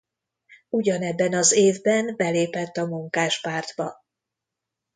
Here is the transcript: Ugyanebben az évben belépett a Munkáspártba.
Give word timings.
Ugyanebben 0.69 1.33
az 1.33 1.51
évben 1.51 2.15
belépett 2.15 2.77
a 2.77 2.85
Munkáspártba. 2.85 4.03